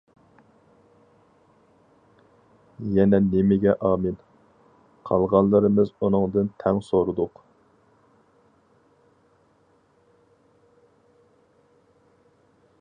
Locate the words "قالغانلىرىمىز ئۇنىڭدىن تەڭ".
5.09-6.81